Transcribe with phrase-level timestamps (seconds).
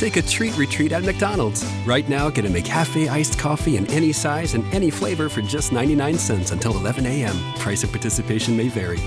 [0.00, 1.62] Take a treat retreat at McDonald's.
[1.84, 5.72] Right now, get a McCafe iced coffee in any size and any flavor for just
[5.72, 7.36] 99 cents until 11 a.m.
[7.56, 8.98] Price of participation may vary.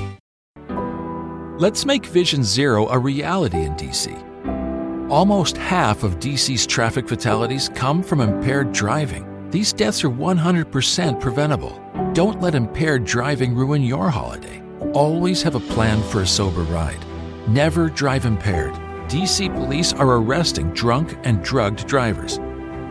[1.58, 5.10] Let's make Vision Zero a reality in DC.
[5.10, 9.50] Almost half of DC's traffic fatalities come from impaired driving.
[9.50, 11.82] These deaths are 100% preventable.
[12.14, 14.62] Don't let impaired driving ruin your holiday.
[14.94, 17.04] Always have a plan for a sober ride.
[17.48, 18.83] Never drive impaired.
[19.13, 22.39] DC police are arresting drunk and drugged drivers.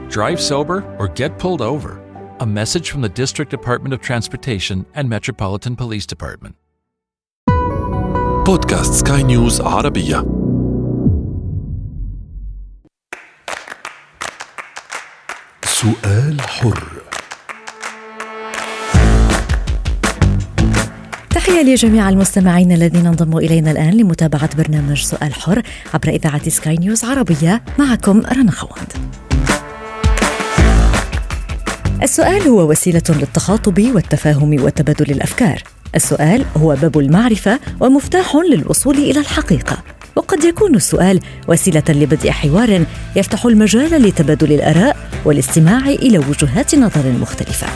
[0.10, 2.02] Drive sober or get pulled over.
[2.40, 6.56] A message from the District Department of Transportation and Metropolitan Police Department.
[8.46, 10.26] بودكاست سكاي نيوز عربية
[15.64, 17.11] سؤال حر
[21.47, 25.63] تحية لجميع المستمعين الذين انضموا إلينا الآن لمتابعة برنامج سؤال حر
[25.95, 27.63] عبر إذاعة سكاي نيوز عربية.
[27.79, 28.93] معكم رنا خوند.
[32.03, 35.63] السؤال هو وسيلة للتخاطب والتفاهم وتبادل الأفكار.
[35.95, 39.79] السؤال هو باب المعرفة ومفتاح للوصول إلى الحقيقة.
[40.17, 42.85] وقد يكون السؤال وسيلة لبدء حوار
[43.17, 47.67] يفتح المجال لتبادل الآراء والاستماع إلى وجهات نظر مختلفة.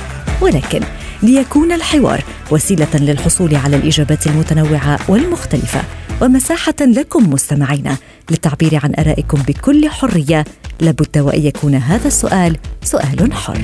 [0.41, 0.81] ولكن
[1.23, 5.83] ليكون الحوار وسيلة للحصول على الإجابات المتنوعة والمختلفة
[6.23, 7.97] ومساحة لكم مستمعينا
[8.31, 10.45] للتعبير عن آرائكم بكل حرية.
[10.81, 13.59] لابد وأن يكون هذا السؤال سؤال حر.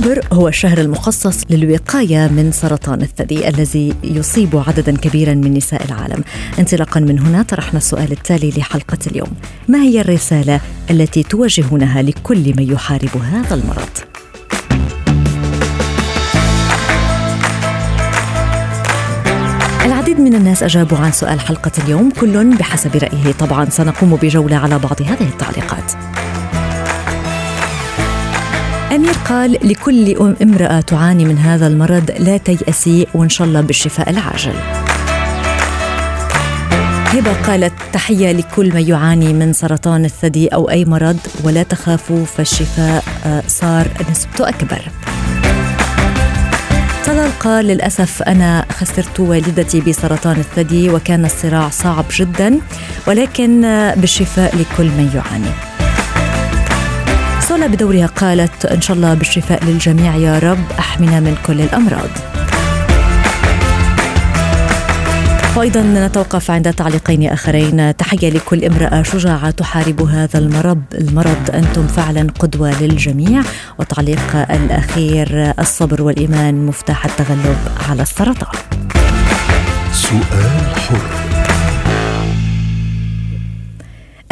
[0.00, 6.24] أكتوبر هو الشهر المخصص للوقاية من سرطان الثدي الذي يصيب عددا كبيرا من نساء العالم.
[6.58, 9.28] انطلاقا من هنا طرحنا السؤال التالي لحلقة اليوم.
[9.68, 10.60] ما هي الرسالة
[10.90, 13.88] التي توجهونها لكل من يحارب هذا المرض؟
[19.84, 23.32] العديد من الناس أجابوا عن سؤال حلقة اليوم كل بحسب رأيه.
[23.32, 25.92] طبعا سنقوم بجولة على بعض هذه التعليقات.
[28.92, 34.54] أمير قال لكل امرأة تعاني من هذا المرض لا تيأسي وإن شاء الله بالشفاء العاجل.
[37.06, 43.04] هبة قالت تحية لكل من يعاني من سرطان الثدي أو أي مرض ولا تخافوا فالشفاء
[43.48, 44.82] صار نسبته أكبر.
[47.06, 52.58] طلال قال للأسف أنا خسرت والدتي بسرطان الثدي وكان الصراع صعب جدا
[53.06, 53.60] ولكن
[53.96, 55.69] بالشفاء لكل من يعاني.
[57.50, 62.10] سولا بدورها قالت إن شاء الله بالشفاء للجميع يا رب أحمنا من كل الأمراض.
[65.56, 67.96] وأيضا نتوقف عند تعليقين آخرين.
[67.96, 70.82] تحية لكل امرأة شجاعة تحارب هذا المرض.
[70.94, 73.42] المرض أنتم فعلا قدوة للجميع.
[73.78, 77.58] وتعليق الأخير الصبر والإيمان مفتاح التغلب
[77.90, 78.56] على السرطان.
[79.92, 81.39] سؤال حر.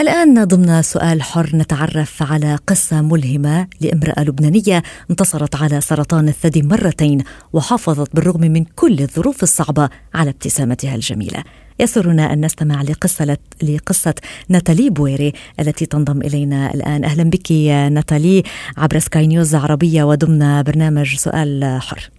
[0.01, 7.25] الآن ضمن سؤال حر نتعرف على قصة ملهمة لامرأة لبنانية انتصرت على سرطان الثدي مرتين
[7.53, 11.45] وحافظت بالرغم من كل الظروف الصعبة على ابتسامتها الجميلة.
[11.81, 14.15] يسرنا أن نستمع لقصة لقصة
[14.49, 17.05] ناتالي بويري التي تنضم إلينا الآن.
[17.05, 18.43] أهلا بك يا ناتالي.
[18.77, 22.11] عبر سكاي نيوز عربية وضمن برنامج سؤال حر.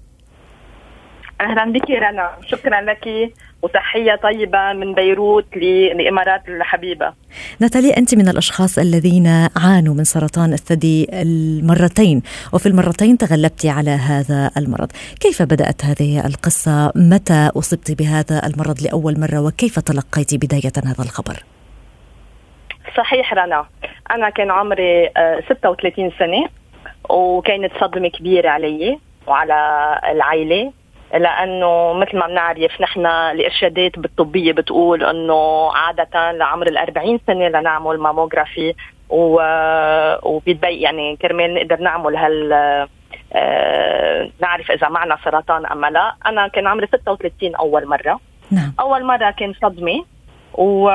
[1.42, 2.32] أهلا بك رنا.
[2.48, 3.34] شكرا لك.
[3.62, 7.14] وتحيه طيبة من بيروت للإمارات الحبيبة.
[7.60, 12.22] ناتالي أنت من الأشخاص الذين عانوا من سرطان الثدي المرتين
[12.54, 14.92] وفي المرتين تغلبت على هذا المرض.
[15.20, 21.44] كيف بدأت هذه القصة؟ متى أصبت بهذا المرض لأول مرة؟ وكيف تلقيت بداية هذا الخبر؟
[22.98, 23.66] صحيح رنا.
[24.12, 25.10] أنا كان عمري
[25.50, 26.50] 36 سنة
[27.10, 29.56] وكانت صدمة كبيرة علي وعلى
[30.12, 30.72] العائلة.
[31.14, 37.98] لأنه مثل ما بنعرف نحن الإرشادات بالطبية بتقول إنه عادة لعمر ال 40 سنة لنعمل
[37.98, 38.74] ماموغرافي
[39.10, 39.42] و...
[40.24, 42.54] وبيتبين يعني كرمال نقدر نعمل هال
[43.34, 44.30] آه...
[44.42, 46.16] نعرف إذا معنا سرطان أم لا.
[46.26, 48.20] أنا كان عمري 36 أول مرة.
[48.52, 48.74] نعم.
[48.80, 50.06] أول مرة كان صدمة
[50.54, 50.90] و...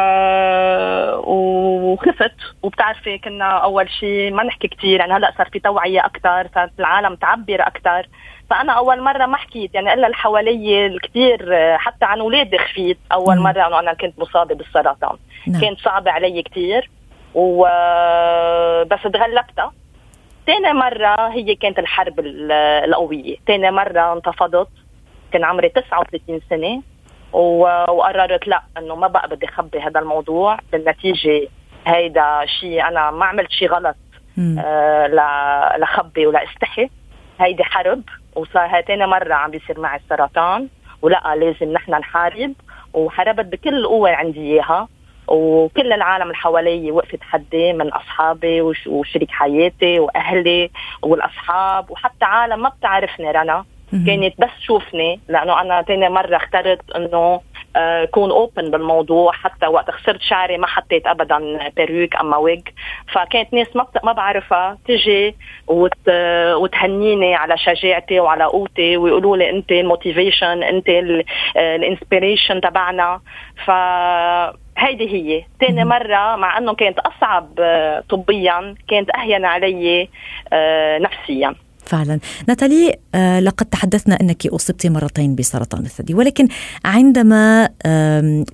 [1.26, 2.36] وخفت.
[2.62, 7.14] وبتعرفي كنا أول شيء ما نحكي كثير يعني هلأ صار في توعية أكثر صارت العالم
[7.14, 8.06] تعبر أكثر
[8.50, 11.38] فأنا أول مرة ما حكيت يعني إلا اللي حوالي الكثير
[11.76, 12.98] حتى عن اولادي خفيت.
[13.12, 15.16] أول مرة انه أنا كنت مصابة بالسرطان.
[15.46, 15.60] نعم.
[15.60, 16.90] كانت صعبة علي كثير
[17.34, 17.62] و
[18.84, 19.72] بس تغلبتها.
[20.46, 23.36] ثاني مرة هي كانت الحرب القوية.
[23.46, 24.68] ثاني مرة انتفضت.
[25.32, 26.82] كان عمري 39 سنة.
[27.32, 30.58] وقررت لا إنه ما بقى بدي أخبي هذا الموضوع.
[30.72, 31.48] بالنتيجة
[31.86, 33.96] هيدا شيء أنا ما عملت شيء غلط
[34.58, 36.90] آه لخبي ولا أستحي.
[37.40, 38.02] هيدي حرب.
[38.36, 40.68] وصار هاي ثاني مرة عم بيصير معي السرطان
[41.02, 42.52] ولا لازم نحن نحارب
[42.94, 44.88] وحاربت بكل القوة عندي إياها
[45.28, 50.70] وكل العالم اللي حوالي وقفت حدي من أصحابي وشريك حياتي وأهلي
[51.02, 53.64] والأصحاب وحتى عالم ما بتعرفني رنا.
[54.06, 57.40] كانت بس تشوفني لأنه أنا ثاني مرة اخترت إنه
[58.10, 62.68] كون open بالموضوع حتى وقت خسرت شعري ما حطيت ابدا perruque أما ويج
[63.12, 65.36] فكانت ناس ما ما بعرفها تجي
[65.66, 66.08] وت...
[66.54, 70.88] وتهنيني على شجاعتي وعلى قوتي ويقولوا لي أنت ال motivation أنت
[71.56, 73.20] ال inspiration تبعنا.
[73.66, 73.70] ف
[74.78, 75.44] هيدي هي.
[75.60, 80.08] ثاني مرة مع أنه كانت أصعب آه، طبيا كانت أهين علي
[80.52, 81.54] آه، نفسيا.
[81.86, 82.20] فعلا.
[82.48, 86.48] ناتالي آه لقد تحدثنا أنك أصبت مرتين بسرطان الثدي ولكن
[86.84, 87.68] عندما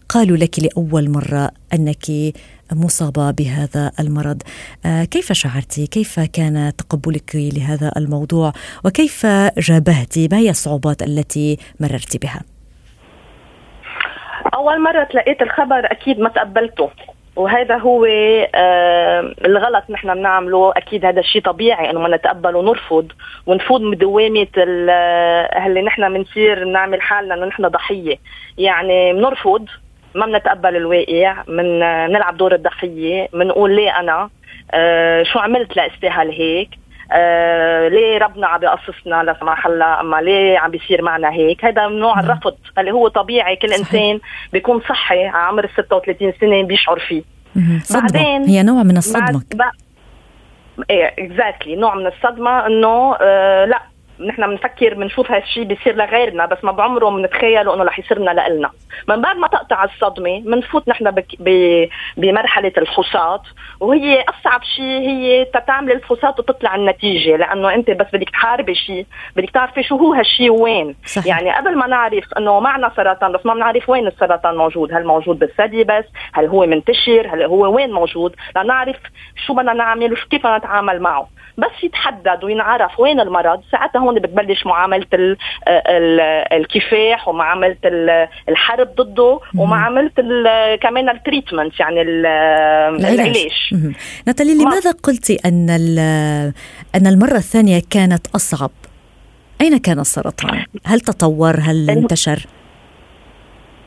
[0.08, 2.34] قالوا لك لأول مرة أنك
[2.72, 4.42] مصابة بهذا المرض
[4.86, 8.52] آه كيف شعرت؟ كيف كان تقبلك لهذا الموضوع؟
[8.84, 9.26] وكيف
[9.58, 12.40] جابهت ما هي الصعوبات التي مررت بها؟
[14.54, 16.90] أول مرة تلقيت الخبر أكيد ما تقبلته.
[17.40, 18.04] وهذا هو
[18.54, 20.72] آه الغلط نحن بنعمله.
[20.76, 23.12] أكيد هذا الشيء طبيعي إنه ما نتقبل ونرفض.
[23.46, 28.16] ونفوت بدوامه اللي نحن بنصير نعمل حالنا إنه نحن ضحية.
[28.58, 29.66] يعني بنرفض
[30.14, 31.36] ما بنتقبل الواقع.
[31.48, 31.78] من
[32.12, 33.28] نلعب دور الضحية.
[33.32, 34.30] بنقول ليه أنا؟
[34.72, 36.68] آه شو عملت لأستاهل هيك؟
[37.12, 41.88] آه ليه ربنا عم بيقصصنا لا سمح الله أما ليه عم بيصير معنا هيك هذا
[41.88, 42.24] نوع نعم.
[42.24, 43.78] الرفض اللي هو طبيعي كل صحيح.
[43.78, 44.20] إنسان
[44.52, 47.22] بيكون صحي على عمر 36 سنة بيشعر فيه
[47.82, 48.00] صدمة.
[48.02, 49.72] بعدين هي نوع من الصدمة بعد
[50.90, 53.82] إيه اكزاكتلي نوع من الصدمة إنه آه لا
[54.20, 58.70] نحن بنفكر بنشوف هالشيء بيصير لغيرنا بس ما بعمره بنتخيله إنه رح يصير لنا لنا
[59.08, 61.14] من بعد ما تقطع الصدمة بنفوت نحن
[62.16, 63.42] بمرحلة الفحوصات
[63.80, 69.06] وهي أصعب شيء هي تتعمل الفحوصات وتطلع النتيجة لأنه أنت بس بدك تحاربي شيء
[69.36, 70.96] بدك تعرفي شو هو هالشيء وين.
[71.06, 71.26] صحيح.
[71.26, 74.94] يعني قبل ما نعرف إنه معنا سرطان بس ما بنعرف وين السرطان موجود.
[74.94, 78.96] هل موجود بالثدي بس؟ هل هو منتشر؟ هل هو وين موجود؟ لنعرف
[79.46, 81.28] شو بدنا نعمل وكيف نتعامل معه.
[81.58, 83.62] بس يتحدد وينعرف وين المرض.
[83.72, 85.36] ساعتها هون بتبلش معاملة
[86.52, 87.76] الكفاح ومعاملة
[88.48, 90.10] الحرب ضده ومعاملة
[90.76, 93.74] كمان التريتمنت يعني العلاج.
[94.26, 95.70] ناتالي لماذا قلتي أن
[96.94, 98.70] أن المرة الثانية كانت أصعب؟
[99.60, 102.46] أين كان السرطان؟ هل تطور؟ هل انتشر؟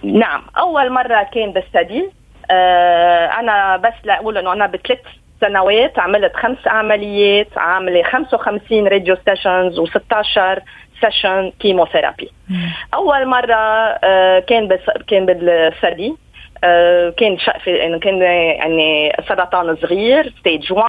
[0.04, 2.10] نعم أول مرة كان بالثدي
[2.52, 5.00] آه أنا بس لاقول إنه أنا بثلاث
[5.44, 10.60] سنوات عملت خمس عمليات عاملة 55 radio sessions و16
[11.02, 12.30] session chemotherapy
[12.94, 13.56] أول مرة
[14.04, 16.16] آه، كان بس كان بالثدي
[16.64, 20.88] آه، كان شقفة انه كان يعني سرطان صغير stage 1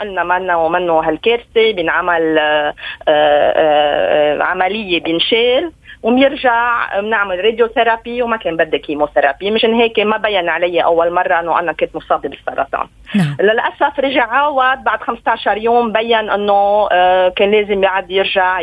[0.00, 2.38] قلنا منه ومنه هالكارثة بينعمل
[3.08, 5.72] آه، عملية بينشال
[6.02, 9.50] وبيرجع بنعمل radiotherapy وما كان بدي chemotherapy.
[9.50, 12.86] مشان هيك ما بين علي أول مرة إنه أنا كنت مصابة بالسرطان.
[13.14, 13.36] نعم.
[13.40, 18.60] للأسف رجع عوض بعد 15 يوم بين إنه آه، كان لازم يعد يرجع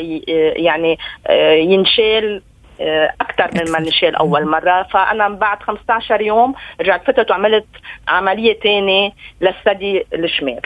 [0.57, 0.97] يعني
[1.27, 2.41] آه، ينشال
[2.81, 4.83] آه، أكثر من ما نشال أول مرة.
[4.83, 7.65] فأنا بعد 15 يوم رجعت فتت وعملت
[8.07, 10.61] عملية ثانية للثدي الشمال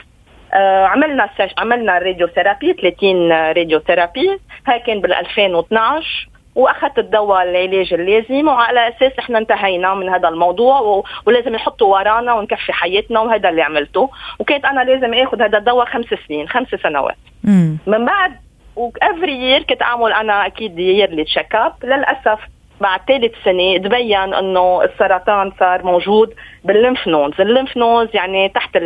[0.53, 1.29] آه عملنا.
[1.57, 9.37] عملنا radiotherapy 30 radiotherapy هاي كان بال 2012 وأخذت الدواء العلاج اللازم وعلى أساس إحنا
[9.37, 11.03] انتهينا من هذا الموضوع و...
[11.25, 14.09] ولازم نحطه ورانا ونكفي حياتنا وهذا اللي عملته.
[14.39, 17.17] وكانت أنا لازم آخذ هذا الدواء خمس سنين خمس سنوات.
[17.43, 17.77] مم.
[17.87, 18.31] من بعد
[18.75, 22.39] و every year كنت أعمل أنا أكيد yearly check up للأسف
[22.81, 28.49] بعد ثالث سنة تبين إنه السرطان صار موجود بال lymph nodes، ال lymph nodes يعني
[28.49, 28.77] تحت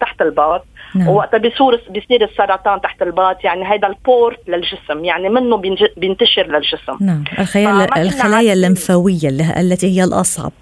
[0.00, 0.64] تحت الباط.
[0.94, 1.08] نعم.
[1.08, 3.44] ووقتها بيصير بيصير السرطان تحت الباط.
[3.44, 5.04] يعني هذا ال port للجسم.
[5.04, 5.56] يعني منه
[5.96, 6.96] بينتشر للجسم.
[7.00, 7.24] نعم.
[7.38, 9.28] الخلايا الخلايا اللمفاوية
[9.60, 10.52] التي هي الاصعب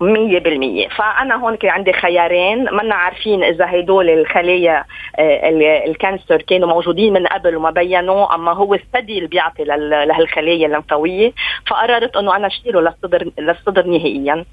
[0.00, 0.88] مية بالمية.
[0.88, 4.84] فأنا هون كان عندي خيارين منا عارفين إذا هدول الخلايا
[5.18, 10.66] آه، ال cancer كانوا موجودين من قبل وما بينوا أما هو الثدي اللي بيعطي لهالخلايا
[10.66, 11.32] اللمفاوية.
[11.66, 14.44] فقررت أنه أنا أشيله للصدر للصدر نهائيا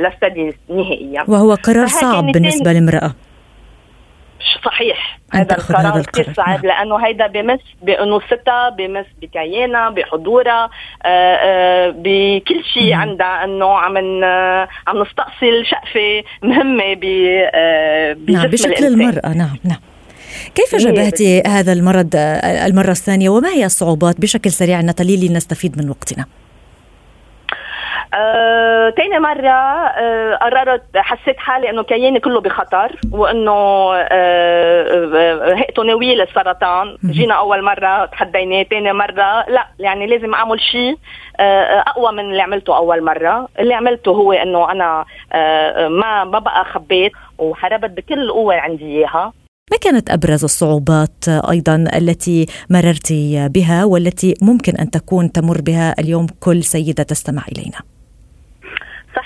[0.00, 1.24] للثدي نهائيا.
[1.28, 3.25] وهو قرار صعب بالنسبة لامرأة.
[4.64, 5.18] صحيح.
[5.32, 6.60] هذا القرار كثير صعب؟ نعم.
[6.66, 10.70] لأنه هيدا بمس بأنوثتها بمس بكيانها بحضورها
[11.04, 13.44] آه، آه، بكل شيء عندها.
[13.44, 13.96] أنه عم
[14.86, 17.04] عم نستأصل شقفة مهمة ب
[17.54, 19.00] آه، نعم بشكل الإنسان.
[19.00, 19.34] المرأة.
[19.34, 19.80] نعم نعم.
[20.54, 22.10] كيف جبهت هذا المرض
[22.44, 26.24] المرة الثانية؟ وما هي الصعوبات؟ بشكل سريع نتالي لنستفيد من وقتنا؟
[28.16, 33.52] أه، تاني مرة أه، قررت حسيت حالي إنه كياني كله بخطر وإنه
[33.94, 36.96] أه، هيئته ناوية للسرطان.
[37.04, 39.44] جينا أول مرة تحديناه تاني مرة.
[39.48, 40.96] لا يعني لازم أعمل شيء
[41.86, 43.48] أقوى من اللي عملته أول مرة.
[43.58, 45.04] اللي عملته هو إنه أنا
[45.88, 49.32] ما ما بقى خبيت وحاربت بكل القوة عندي إياها.
[49.70, 53.12] ما كانت أبرز الصعوبات أيضا التي مررت
[53.54, 57.78] بها والتي ممكن أن تكون تمر بها اليوم كل سيدة تستمع إلينا؟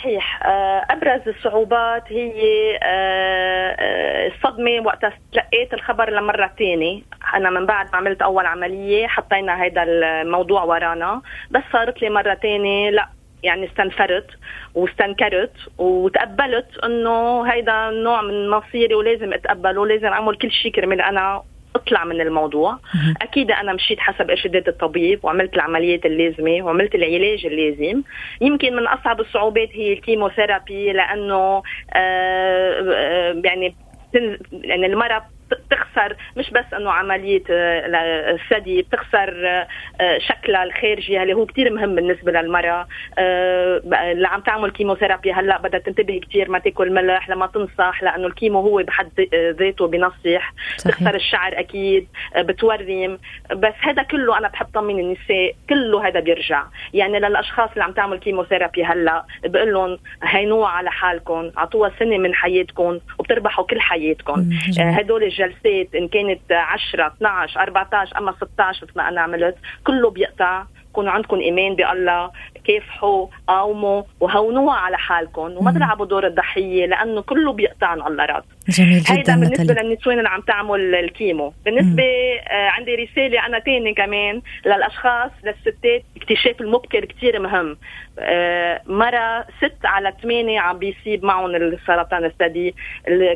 [0.01, 0.47] صحيح.
[0.47, 7.03] آه، أبرز الصعوبات هي آه، آه، الصدمة وقت تلقيت الخبر لمرة ثانية
[7.35, 11.23] أنا من بعد ما عملت أول عملية حطينا هذا الموضوع ورانا.
[11.51, 13.09] بس صارت لي مرة ثانية لا
[13.43, 14.27] يعني استنفرت
[14.75, 21.43] واستنكرت وتقبلت إنه هيدا نوع من مصيري ولازم أتقبله ولازم أعمل كل شيء كرمال أنا.
[21.77, 22.79] أطلع من الموضوع.
[23.23, 28.03] أكيد أنا مشيت حسب إرشادات الطبيب وعملت العمليات اللازمة وعملت العلاج اللازم.
[28.41, 31.63] يمكن من أصعب الصعوبات هي ال chemotherapy لأنه
[31.95, 33.75] آه، آه، يعني
[34.53, 35.23] يعني المرض
[35.55, 39.47] بتخسر مش بس إنه عملية آه، الثدي بتخسر
[40.01, 42.87] آه، شكلها الخارجي اللي هو كتير مهم بالنسبة للمرأة.
[43.19, 48.27] آه، اللي عم تعمل chemotherapy هلأ بدها تنتبه كتير ما تاكل ملح لما تنصح لأنه
[48.27, 53.19] ال chemo هو بحد ذاته بنصح تخسر الشعر أكيد بتورم
[53.51, 56.65] بس هذا كله أنا بحب طمن النساء كله هذا بيرجع.
[56.95, 62.35] يعني للأشخاص اللي عم تعمل كيموثيرابي هلأ بقول لهم هينوها على حالكم اعطوها سنة من
[62.35, 64.51] حياتكم وبتربحوا كل حياتكم.
[64.79, 69.57] هدول الجلسات إن كانت 10 12 14 أما 16 مثل ما أنا عملت
[69.87, 70.65] كله بيقطع.
[70.93, 72.31] كونوا عندكم إيمان بالله
[72.65, 79.01] كافحوا قاوموا وهونوها على حالكم وما تلعبوا دور الضحية لأنه كله بيقطع الله راد جميل
[79.01, 81.53] جدا هيدا بالنسبة للنسوان اللي عم تعمل ال chemo.
[81.65, 86.03] بالنسبة آه عندي رسالة أنا تاني كمان للأشخاص للستات.
[86.17, 87.77] اكتشاف المبكر كتير مهم.
[88.19, 92.75] آه مرة ست على ثمانية عم بيصيب معهم السرطان الثدي.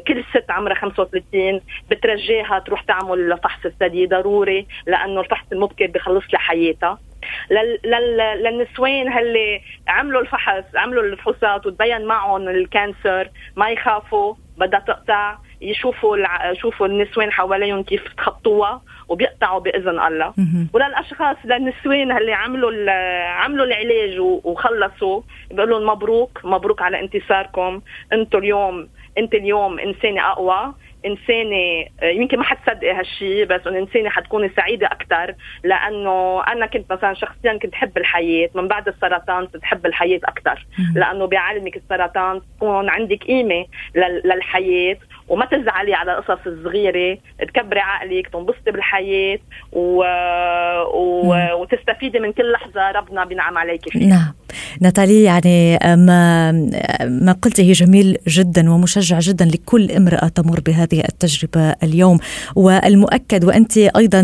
[0.08, 4.06] كل ست عمرها 35 بترجاها تروح تعمل فحص الثدي.
[4.06, 6.98] ضروري لأنه الفحص المبكر بخلص لها حياتها.
[8.44, 16.16] للنسوان اللي عملوا الفحص عملوا الفحوصات وتبين معهم ال cancer ما يخافوا بدها تقطع يشوفوا
[16.16, 16.50] الع...
[16.50, 20.32] يشوفوا النسوان حواليهم كيف تخطوها وبيقطعوا بإذن الله.
[20.72, 22.88] وللأشخاص للنسوان اللي عملوا ال...
[23.28, 27.80] عملوا العلاج وخلصوا بقول لهم مبروك مبروك على انتصاركم.
[28.12, 28.88] أنتم اليوم
[29.18, 30.74] انت اليوم إنسانة أقوى.
[31.06, 35.34] إنسانة آه، يمكن ما حتصدقي هالشيء بس إنه إنسانة حتكوني سعيدة أكثر
[35.64, 40.66] لأنه أنا كنت مثلا شخصيا كنت حب الحياة من بعد السرطان كنت حب الحياة أكثر
[40.94, 43.66] لأنه بيعلمك السرطان تكون عندك قيمة
[44.24, 44.96] للحياة.
[45.28, 49.38] وما تزعلي على القصص الصغيرة تكبري عقلك تنبسطي بالحياة
[49.72, 50.04] و...
[50.94, 51.34] و...
[51.60, 54.08] وتستفيدي من كل لحظة ربنا بينعم عليك فيها.
[54.08, 54.34] نعم.
[54.80, 56.52] ناتالي يعني ما
[57.02, 62.18] ما قلته جميل جدا ومشجع جدا لكل امرأة تمر بهذه التجربة اليوم.
[62.56, 64.20] والمؤكد وأنت أيضا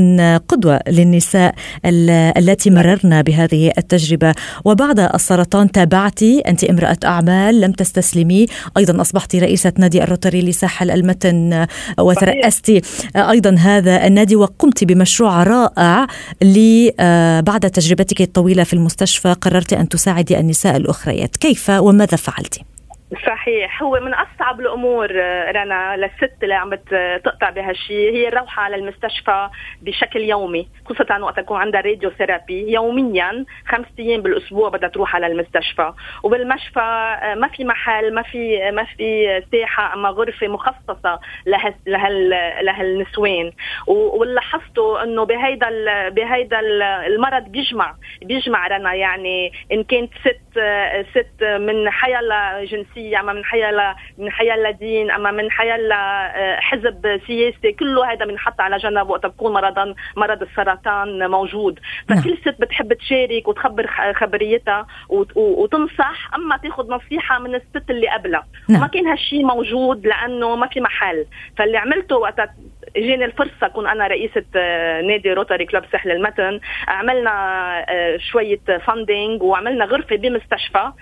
[0.48, 1.54] قدوة للنساء
[2.38, 4.34] التي مررن بهذه التجربة.
[4.64, 8.46] وبعد السرطان تابعتي أنت امرأة أعمال لم تستسلمي.
[8.76, 11.66] أيضا أصبحت رئيسة نادي الروتري لساحل المتن
[11.98, 12.82] وترأست
[13.16, 16.06] أيضا هذا النادي وقمت بمشروع رائع
[16.42, 16.92] لي
[17.46, 21.36] بعد تجربتك الطويلة في المستشفى قررت أن تساعدي النساء الأخريات.
[21.36, 22.69] كيف وماذا فعلتي؟
[23.26, 23.82] صحيح.
[23.82, 29.48] هو من أصعب الأمور آه، رنا للست اللي عم بتقطع بهالشيء هي الروحة على المستشفى
[29.82, 35.26] بشكل يومي خصوصا وقت يكون عندها راديو ثيرابي يوميا خمس أيام بالأسبوع بدها تروح على
[35.26, 35.92] المستشفى.
[36.22, 42.30] وبالمشفى آه، ما في محل ما في ما في ساحة أما غرفة مخصصة له لهال
[42.64, 43.52] لهالنسوان.
[43.86, 45.68] واللي لاحظته إنه بهيدا
[46.08, 46.60] بهيدا
[47.06, 48.94] المرض بيجمع بيجمع رنا.
[48.94, 54.70] يعني إن كانت ست آه، ست من حيلا جنسيه سياسيه أما من حيا من حيا
[54.70, 59.94] دين أما من حيا آه، حزب سياسي كله هذا بنحط على جنب وقت بكون مرضا
[60.16, 61.78] مرض السرطان موجود
[62.08, 62.20] نعم.
[62.20, 64.86] فكل ست بتحب تشارك وتخبر خبريتها
[65.36, 68.80] وتنصح أما تاخذ نصيحة من الست اللي قبلها نعم.
[68.80, 71.26] ما كان هالشيء موجود لأنه ما في محل
[71.56, 72.40] فاللي عملته وقت
[72.96, 76.60] اجاني الفرصة كون أنا رئيسة آه، نادي Rotary Club ساحل المتن.
[76.88, 77.30] عملنا
[77.88, 80.92] آه، شوية funding وعملنا غرفة بمستشفى.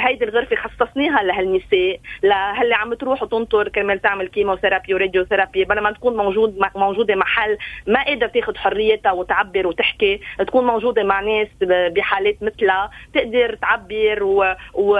[0.00, 5.92] هيدي الغرفة خصصناها لهالنساء لهاللي عم تروح وتنطر كرمال تعمل chemotherapy و radiotherapy بلا ما
[5.92, 11.48] تكون موجود موجودة محل ما قادر تاخذ حريتها وتعبر وتحكي تكون موجودة مع ناس
[11.96, 12.90] بحالات مثلها.
[13.14, 14.98] تقدر تعبر و, و...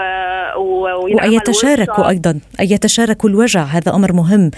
[0.57, 1.07] و...
[1.07, 2.31] يتشاركوا أيضا.
[2.59, 3.63] أن يتشاركوا الوجع.
[3.63, 4.51] هذا أمر مهم.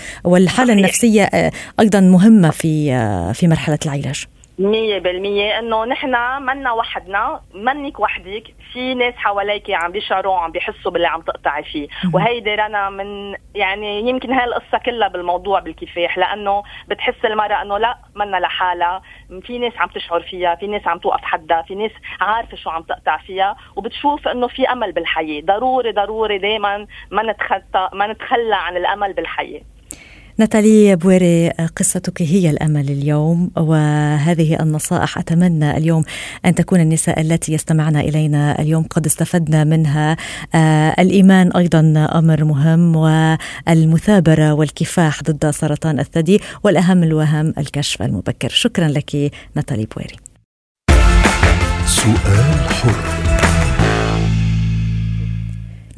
[0.67, 0.77] صحيح.
[0.77, 2.91] النفسية آه، أيضا مهمة في
[3.33, 4.25] في مرحلة العلاج.
[4.59, 5.59] مية بالمية.
[5.59, 8.43] إنه نحن منا وحدنا منك وحدك.
[8.73, 11.87] في ناس حواليك عم بيشعروا عم بيحسوا باللي عم تقطعي فيه.
[12.13, 17.97] وهيدي رنا من يعني يمكن هاي القصة كلها بالموضوع بالكفاح لأنه بتحس المرأة إنه لا
[18.15, 19.01] منا لحالها.
[19.41, 22.81] في ناس عم تشعر فيها في ناس عم توقف حدها في ناس عارفة شو عم
[22.83, 23.55] تقطع فيها.
[23.75, 25.41] وبتشوف إنه في أمل بالحياة.
[25.41, 29.61] ضروري ضروري دايما ما نتخطى ما نتخلى عن الأمل بالحياة.
[30.39, 36.03] ناتالي بويري قصتك هي الأمل اليوم وهذه النصائح أتمنى اليوم
[36.45, 40.17] أن تكون النساء التي يستمعن إلينا اليوم قد استفدن منها.
[40.55, 48.49] آه الإيمان أيضا أمر مهم والمثابرة والكفاح ضد سرطان الثدي والأهم الوهم الكشف المبكر.
[48.49, 50.15] شكرا لك ناتالي بويري.
[51.85, 53.36] سؤال حر.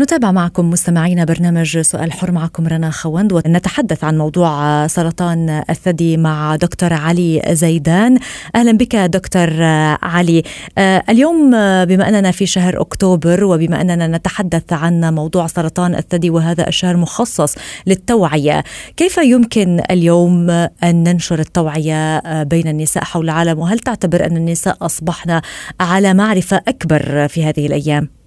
[0.02, 6.56] نتابع معكم مستمعينا برنامج سؤال حر معكم رنا خوند ونتحدث عن موضوع سرطان الثدي مع
[6.56, 8.18] دكتور علي زيدان.
[8.56, 9.64] أهلا بك دكتور
[10.04, 10.44] علي.
[10.78, 11.52] آه، اليوم
[11.86, 17.56] بما أننا في شهر أكتوبر وبما أننا نتحدث عن موضوع سرطان الثدي وهذا الشهر مخصص
[17.88, 18.64] للتوعية
[18.98, 25.42] كيف يمكن اليوم أن ننشر التوعية بين النساء حول العالم؟ وهل تعتبر أن النساء أصبحن
[25.80, 28.19] على معرفة أكبر في هذه الأيام؟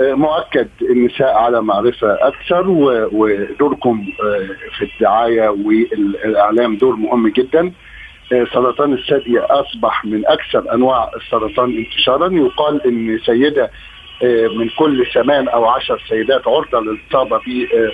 [0.00, 2.68] مؤكد النساء على معرفة أكثر
[3.12, 4.46] ودوركم آه،
[4.78, 7.72] في الدعاية والإعلام دور مهم جدا.
[8.52, 12.32] سرطان الثدي أصبح من أكثر أنواع السرطان انتشارا.
[12.32, 13.70] يقال أن سيدة
[14.56, 17.40] من كل ثمان أو عشر سيدات عرضة للإصابة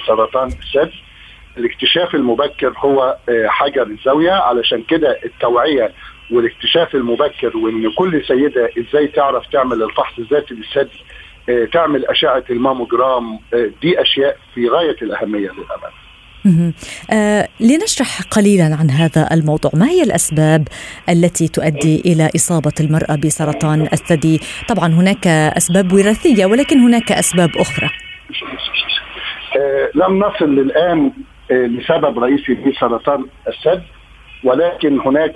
[0.04, 1.02] بسرطان الثدي.
[1.58, 4.32] الاكتشاف المبكر هو حجر الزاوية.
[4.32, 5.92] علشان كده التوعية
[6.30, 11.23] والاكتشاف المبكر وإن كل سيدة إزاي تعرف تعمل الفحص الذاتي للثدي آه،
[11.72, 16.04] تعمل أشعة الماموجرام آه، دي أشياء في غاية الأهمية للأمانة.
[17.10, 19.70] آه لنشرح قليلا عن هذا الموضوع.
[19.74, 20.68] ما هي الأسباب
[21.08, 27.90] التي تؤدي إلى إصابة المرأة بسرطان الثدي؟ طبعا هناك أسباب وراثية ولكن هناك أسباب أخرى.
[29.56, 31.12] آه لم نصل الآن
[31.50, 33.86] آه لسبب رئيسي في سرطان الثدي
[34.44, 35.34] ولكن هناك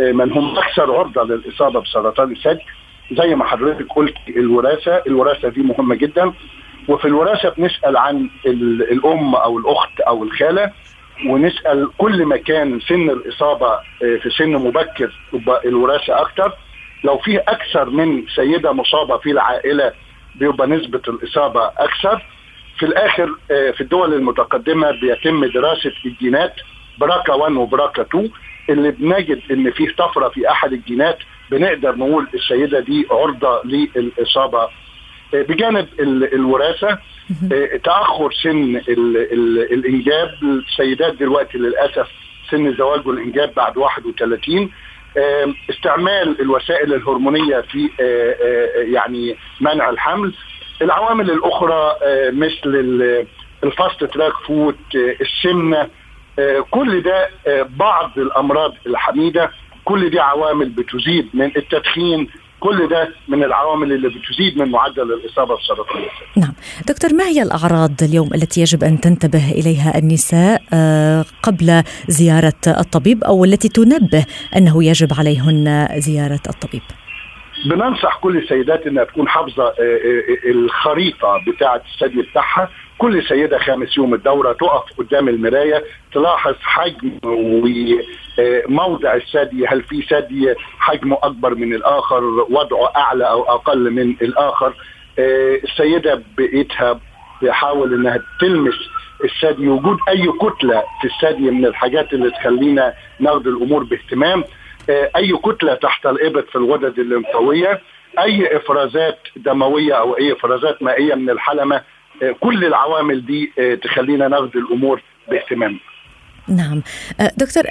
[0.00, 2.62] آه، من هم أكثر عرضة للإصابة بسرطان الثدي.
[3.12, 6.32] زي ما حضرتك قلت الوراثة الوراثة دي مهمة جدا.
[6.88, 8.30] وفي الوراثة بنسأل عن
[8.92, 10.70] الأم أو الأخت أو الخالة
[11.28, 16.52] ونسأل كل ما كان سن الإصابة آه، في سن مبكر يبقى الوراثة أكثر
[17.04, 19.92] لو في أكثر من سيدة مصابة في العائلة
[20.34, 22.22] بيبقى نسبة الإصابة أكثر.
[22.78, 26.54] في الآخر آه، في الدول المتقدمة بيتم دراسة الجينات
[26.98, 28.30] براكا 1 وبراكا 2
[28.70, 31.18] اللي بنجد إن فيه طفرة في أحد الجينات
[31.50, 34.62] بنقدر نقول السيده دي عرضة للإصابة.
[35.34, 35.88] آه، بجانب
[36.32, 36.98] الوراثة
[37.52, 38.80] آه، تأخر سن
[39.72, 40.30] الإنجاب.
[40.42, 42.08] السيدات دلوقتي للأسف
[42.50, 44.70] سن الزواج والإنجاب بعد 31
[45.16, 47.90] آه، استعمال الوسائل الهرمونية في
[48.92, 50.32] يعني منع الحمل.
[50.82, 51.96] العوامل الأخرى
[52.32, 52.68] مثل
[53.64, 55.88] ال fast track food السمنه
[56.38, 59.50] آه، كل ده آه، بعض الأمراض الحميدة
[59.84, 62.28] كل دي عوامل بتزيد من التدخين
[62.60, 66.40] كل ده من العوامل اللي بتزيد من معدل الإصابة بسرطان الثدي.
[66.40, 66.52] نعم،
[66.88, 73.24] دكتور ما هي الأعراض اليوم التي يجب أن تنتبه إليها النساء آه، قبل زيارة الطبيب
[73.24, 76.82] أو التي تنبه أنه يجب عليهن زيارة الطبيب؟
[77.66, 79.72] بننصح كل السيدات انها تكون حافظة
[80.46, 89.14] الخريطة بتاعة الثدي بتاعها كل سيدة خامس يوم الدورة تقف قدام المراية تلاحظ حجم وموضع
[89.14, 94.74] الثدي هل في ثدي حجمه أكبر من الآخر وضعه أعلى أو أقل من الآخر.
[95.18, 97.00] آه، السيدة بإيدها
[97.42, 98.74] بحاول إنها تلمس
[99.24, 99.68] الثدي.
[99.68, 104.44] وجود أي كتلة في الثدي من الحاجات اللي تخلينا ناخد الأمور باهتمام.
[104.90, 107.80] آه، أي كتلة تحت الإبط في الغدد الليمفاوية
[108.18, 111.82] أي إفرازات دموية أو أي إفرازات مائية من الحلمة آه،
[112.40, 115.78] كل العوامل دي آه، تخلينا ناخذ الأمور باهتمام.
[116.48, 116.82] نعم.
[117.20, 117.62] آه، دكتور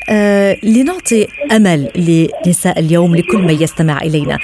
[0.64, 1.90] لنعطي أمل
[2.46, 4.38] لنساء اليوم لكل من يستمع إلينا.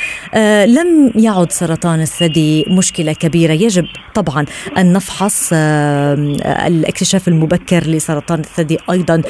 [0.65, 3.53] لم يعد سرطان الثدي مشكلة كبيرة.
[3.53, 3.85] يجب
[4.15, 4.45] طبعا
[4.77, 9.21] أن نفحص الاكتشاف المبكر لسرطان الثدي أيضا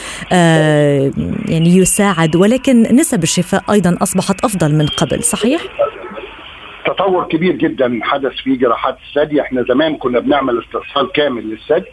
[1.51, 5.61] يعني يساعد ولكن نسب الشفاء أيضا أصبحت أفضل من قبل صحيح؟
[6.93, 9.41] تطور كبير جدا حدث في جراحات الثدي.
[9.41, 11.85] إحنا زمان كنا بنعمل استئصال كامل للثدي.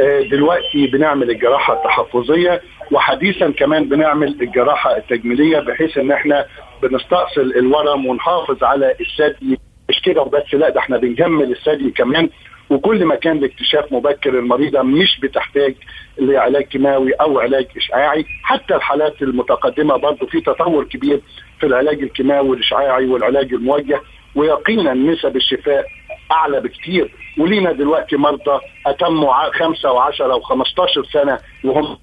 [0.00, 6.46] آه، دلوقتي بنعمل الجراحة التحفظية وحديثا كمان بنعمل الجراحة التجميلية بحيث إن إحنا
[6.82, 9.58] بنستأصل الورم ونحافظ على الثدي.
[9.90, 12.28] مش كده وبس لا ده إحنا بنجمل الثدي كمان.
[12.70, 15.74] وكل ما كان الاكتشاف مبكر المريضه مش بتحتاج
[16.18, 18.24] لعلاج كيماوي أو علاج إشعاعي.
[18.42, 21.20] حتى الحالات المتقدمة برضه في تطور كبير
[21.60, 24.00] في العلاج الكيماوي والإشعاعي والعلاج الموجه.
[24.34, 25.84] ويقينا نسب الشفاء
[26.32, 27.14] أعلى بكتير.
[27.38, 31.98] ولينا دلوقتي مرضى اتموا خمسة و10 و15 سنة وهم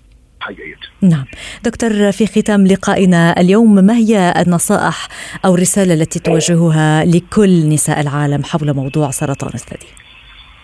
[0.49, 1.11] جيد.
[1.11, 1.25] نعم.
[1.63, 5.07] دكتور في ختام لقائنا اليوم ما هي النصائح
[5.45, 9.87] أو الرسالة التي توجهها لكل نساء العالم حول موضوع سرطان الثدي؟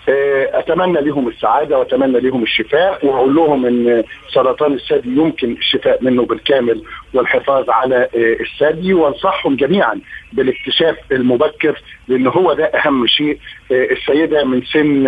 [0.09, 6.81] أتمنى لهم السعادة وأتمنى لهم الشفاء وأقول لهم إن سرطان الثدي يمكن الشفاء منه بالكامل
[7.13, 9.99] والحفاظ على آه، الثدي وأنصحهم جميعا
[10.33, 13.37] بالاكتشاف المبكر لأن هو ده أهم شيء
[13.71, 15.07] آه، السيدة من سن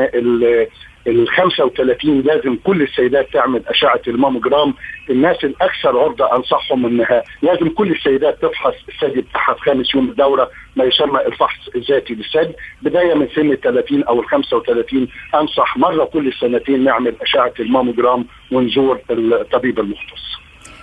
[1.08, 4.74] ال 35 لازم كل السيدات تعمل أشعة الماموجرام
[5.10, 10.50] الناس الأكثر عرضة أنصحهم إنها لازم كل السيدات تفحص الثدي بتاعها في خامس يوم الدورة
[10.76, 16.06] ما يسمى الفحص الذاتي للثدي بداية من سن ال 30 أو ال 35 أنصح مرة
[16.06, 20.24] كل سنتين نعمل أشعة الماموجرام ونزور الطبيب المختص.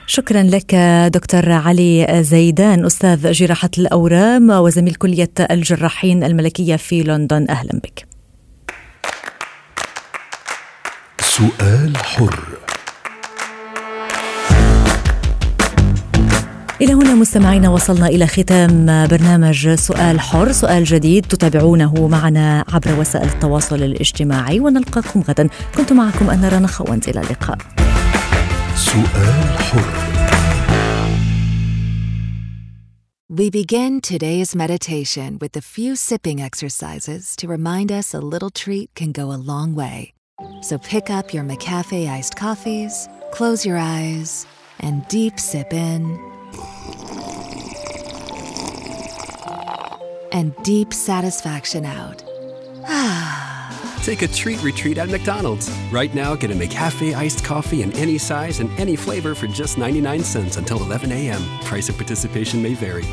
[0.07, 0.75] شكرا لك
[1.15, 8.10] دكتور علي زيدان أستاذ جراحة الأورام وزميل كلية الجراحين الملكية في لندن أهلا بك.
[11.41, 12.59] سؤال حر.
[16.81, 20.53] إلى هنا مستمعينا وصلنا إلى ختام برنامج سؤال حر.
[20.53, 25.49] سؤال جديد تتابعونه معنا عبر وسائل التواصل الاجتماعي ونلقاكم غدا.
[25.77, 27.09] كنت معكم أنا رنا خوانت.
[27.09, 27.59] إلى اللقاء.
[28.77, 30.11] سؤال حر.
[33.31, 38.89] We begin today's meditation with a few sipping exercises to remind us a little treat
[38.95, 40.20] can go a long way.
[40.61, 44.47] So pick up your McCafe iced coffees, close your eyes,
[44.81, 46.19] and deep sip in.
[50.33, 52.23] And deep satisfaction out.
[54.03, 55.71] Take a treat retreat at McDonald's.
[55.93, 59.77] Right now, get a McCafe iced coffee in any size and any flavor for just
[59.77, 61.43] 99 cents until 11 a.m.
[61.65, 63.05] Price of participation may vary.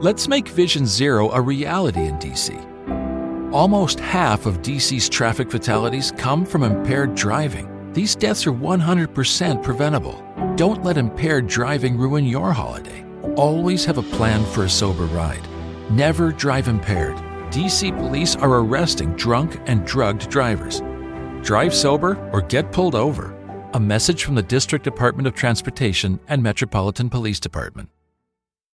[0.00, 2.70] Let's make Vision Zero a reality in DC
[3.52, 7.92] Almost half of DC's traffic fatalities come from impaired driving.
[7.92, 10.22] These deaths are 100% preventable.
[10.54, 13.04] Don't let impaired driving ruin your holiday.
[13.34, 15.42] Always have a plan for a sober ride.
[15.90, 17.16] Never drive impaired.
[17.50, 20.80] DC police are arresting drunk and drugged drivers.
[21.42, 23.36] Drive sober or get pulled over.
[23.74, 27.88] A message from the District Department of Transportation and Metropolitan Police Department.